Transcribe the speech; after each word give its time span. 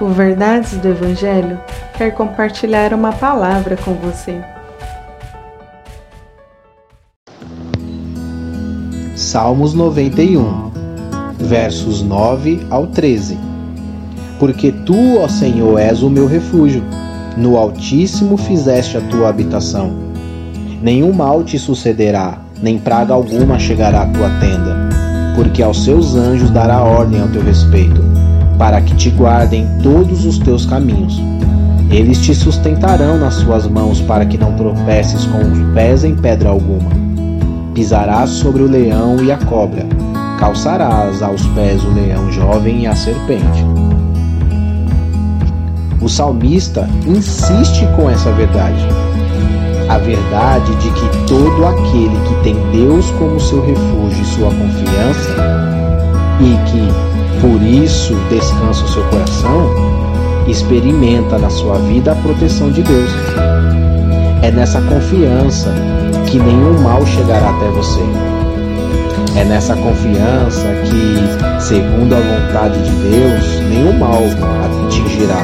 O 0.00 0.06
Verdades 0.06 0.78
do 0.78 0.88
Evangelho 0.88 1.60
quer 1.98 2.12
compartilhar 2.12 2.94
uma 2.94 3.12
palavra 3.12 3.76
com 3.76 3.92
você. 3.92 4.40
Salmos 9.14 9.74
91, 9.74 10.70
versos 11.38 12.00
9 12.00 12.66
ao 12.70 12.86
13. 12.86 13.38
Porque 14.38 14.72
tu, 14.72 15.18
ó 15.18 15.28
Senhor, 15.28 15.78
és 15.78 16.02
o 16.02 16.08
meu 16.08 16.26
refúgio, 16.26 16.82
no 17.36 17.58
Altíssimo 17.58 18.38
fizeste 18.38 18.96
a 18.96 19.02
tua 19.02 19.28
habitação. 19.28 19.92
Nenhum 20.80 21.12
mal 21.12 21.44
te 21.44 21.58
sucederá, 21.58 22.38
nem 22.62 22.78
praga 22.78 23.12
alguma 23.12 23.58
chegará 23.58 24.04
à 24.04 24.06
tua 24.06 24.30
tenda, 24.40 24.76
porque 25.36 25.62
aos 25.62 25.84
seus 25.84 26.14
anjos 26.14 26.48
dará 26.48 26.82
ordem 26.82 27.20
ao 27.20 27.28
teu 27.28 27.42
respeito 27.42 28.19
para 28.60 28.82
que 28.82 28.94
te 28.94 29.08
guardem 29.08 29.66
todos 29.82 30.26
os 30.26 30.38
teus 30.38 30.66
caminhos. 30.66 31.18
Eles 31.90 32.20
te 32.20 32.34
sustentarão 32.34 33.16
nas 33.16 33.36
suas 33.36 33.66
mãos 33.66 34.02
para 34.02 34.26
que 34.26 34.36
não 34.36 34.52
tropeces 34.52 35.24
com 35.24 35.38
os 35.38 35.74
pés 35.74 36.04
em 36.04 36.14
pedra 36.14 36.50
alguma. 36.50 36.90
Pisarás 37.72 38.28
sobre 38.28 38.62
o 38.62 38.70
leão 38.70 39.16
e 39.24 39.32
a 39.32 39.38
cobra, 39.38 39.86
calçarás 40.38 41.22
aos 41.22 41.46
pés 41.46 41.82
o 41.82 41.88
leão 41.88 42.30
jovem 42.30 42.82
e 42.82 42.86
a 42.86 42.94
serpente. 42.94 43.64
O 46.02 46.08
salmista 46.08 46.86
insiste 47.06 47.88
com 47.96 48.10
essa 48.10 48.30
verdade. 48.32 48.86
A 49.88 49.96
verdade 49.96 50.74
de 50.76 50.90
que 50.90 51.26
todo 51.26 51.66
aquele 51.66 52.16
que 52.28 52.42
tem 52.42 52.56
Deus 52.72 53.10
como 53.12 53.40
seu 53.40 53.64
refúgio 53.64 54.22
e 54.22 54.26
sua 54.26 54.50
confiança, 54.50 55.60
e 56.40 56.56
que 56.70 57.40
por 57.40 57.62
isso 57.62 58.14
descansa 58.30 58.84
o 58.84 58.88
seu 58.88 59.02
coração, 59.04 59.70
experimenta 60.48 61.38
na 61.38 61.50
sua 61.50 61.76
vida 61.78 62.12
a 62.12 62.14
proteção 62.16 62.70
de 62.70 62.82
Deus. 62.82 63.10
É 64.42 64.50
nessa 64.50 64.80
confiança 64.82 65.72
que 66.26 66.38
nenhum 66.38 66.80
mal 66.80 67.04
chegará 67.06 67.50
até 67.50 67.68
você. 67.68 68.00
É 69.36 69.44
nessa 69.44 69.76
confiança 69.76 70.66
que, 70.84 71.60
segundo 71.60 72.14
a 72.14 72.20
vontade 72.20 72.82
de 72.82 72.90
Deus, 72.90 73.60
nenhum 73.68 73.98
mal 73.98 74.22
atingirá. 74.64 75.42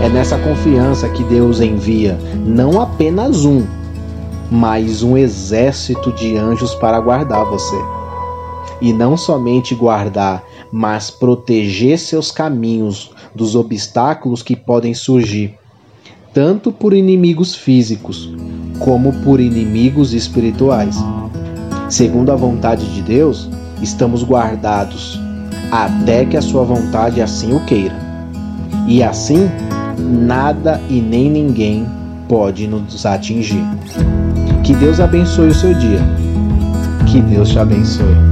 É 0.00 0.08
nessa 0.08 0.38
confiança 0.38 1.08
que 1.08 1.22
Deus 1.24 1.60
envia 1.60 2.18
não 2.44 2.80
apenas 2.80 3.44
um, 3.44 3.64
mas 4.50 5.02
um 5.02 5.16
exército 5.16 6.12
de 6.12 6.36
anjos 6.36 6.74
para 6.74 6.98
guardar 7.00 7.44
você. 7.44 8.01
E 8.80 8.92
não 8.92 9.16
somente 9.16 9.74
guardar, 9.74 10.42
mas 10.72 11.10
proteger 11.10 11.98
seus 11.98 12.30
caminhos 12.30 13.10
dos 13.34 13.54
obstáculos 13.54 14.42
que 14.42 14.56
podem 14.56 14.94
surgir, 14.94 15.54
tanto 16.32 16.72
por 16.72 16.92
inimigos 16.92 17.54
físicos 17.54 18.30
como 18.78 19.12
por 19.22 19.40
inimigos 19.40 20.12
espirituais. 20.12 20.96
Segundo 21.88 22.32
a 22.32 22.36
vontade 22.36 22.86
de 22.94 23.02
Deus, 23.02 23.48
estamos 23.80 24.24
guardados 24.24 25.20
até 25.70 26.24
que 26.24 26.36
a 26.36 26.42
sua 26.42 26.64
vontade 26.64 27.20
assim 27.20 27.54
o 27.54 27.60
queira. 27.64 27.94
E 28.86 29.02
assim, 29.02 29.48
nada 29.98 30.80
e 30.88 31.00
nem 31.00 31.30
ninguém 31.30 31.86
pode 32.28 32.66
nos 32.66 33.06
atingir. 33.06 33.64
Que 34.64 34.74
Deus 34.74 35.00
abençoe 35.00 35.48
o 35.48 35.54
seu 35.54 35.74
dia. 35.74 36.00
Que 37.10 37.20
Deus 37.20 37.50
te 37.50 37.58
abençoe. 37.58 38.31